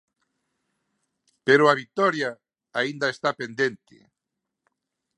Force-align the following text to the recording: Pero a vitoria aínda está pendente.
Pero 1.45 1.63
a 1.67 1.77
vitoria 1.81 2.29
aínda 2.79 3.07
está 3.15 3.29
pendente. 3.41 3.97